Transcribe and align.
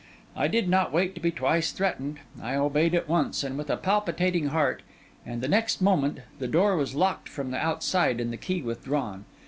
I 0.35 0.47
did 0.47 0.67
not 0.67 0.91
wait 0.91 1.13
to 1.13 1.21
be 1.21 1.29
twice 1.29 1.71
threatened; 1.71 2.17
I 2.41 2.55
obeyed 2.55 2.95
at 2.95 3.07
once, 3.07 3.43
and 3.43 3.55
with 3.55 3.69
a 3.69 3.77
palpitating 3.77 4.47
heart; 4.47 4.81
and 5.27 5.43
the 5.43 5.47
next 5.47 5.79
moment, 5.79 6.21
the 6.39 6.47
door 6.47 6.75
was 6.75 6.95
locked 6.95 7.29
from 7.29 7.51
the 7.51 7.63
outside 7.63 8.19
and 8.19 8.33
the 8.33 8.37
key 8.37 8.63
withdrawn. 8.63 9.25